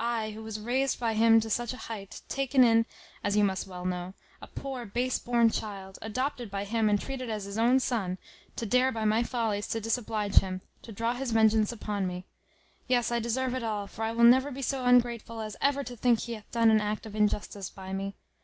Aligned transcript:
I, 0.00 0.30
who 0.32 0.42
was 0.42 0.58
raised 0.58 0.98
by 0.98 1.14
him 1.14 1.38
to 1.38 1.48
such 1.48 1.72
a 1.72 1.76
height; 1.76 2.22
taken 2.28 2.64
in, 2.64 2.84
as 3.22 3.36
you 3.36 3.44
must 3.44 3.68
well 3.68 3.84
know, 3.84 4.12
a 4.42 4.48
poor 4.48 4.84
base 4.84 5.20
born 5.20 5.50
child, 5.50 6.00
adopted 6.02 6.50
by 6.50 6.64
him, 6.64 6.88
and 6.90 7.00
treated 7.00 7.30
as 7.30 7.44
his 7.44 7.56
own 7.58 7.78
son, 7.78 8.18
to 8.56 8.66
dare 8.66 8.90
by 8.90 9.04
my 9.04 9.22
follies 9.22 9.68
to 9.68 9.80
disoblige 9.80 10.40
him, 10.40 10.62
to 10.82 10.90
draw 10.90 11.12
his 11.14 11.30
vengeance 11.30 11.70
upon 11.70 12.08
me. 12.08 12.26
Yes, 12.88 13.12
I 13.12 13.20
deserve 13.20 13.54
it 13.54 13.62
all; 13.62 13.86
for 13.86 14.02
I 14.02 14.10
will 14.10 14.24
never 14.24 14.50
be 14.50 14.62
so 14.62 14.84
ungrateful 14.84 15.40
as 15.40 15.56
ever 15.60 15.84
to 15.84 15.94
think 15.94 16.22
he 16.22 16.32
hath 16.34 16.50
done 16.50 16.72
an 16.72 16.80
act 16.80 17.06
of 17.06 17.14
injustice 17.14 17.70
by 17.70 17.92
me. 17.92 18.16